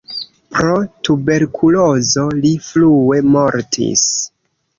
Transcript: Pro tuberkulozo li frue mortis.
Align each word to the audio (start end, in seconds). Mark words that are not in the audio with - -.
Pro 0.53 0.77
tuberkulozo 1.07 2.25
li 2.39 2.55
frue 2.71 3.21
mortis. 3.37 4.09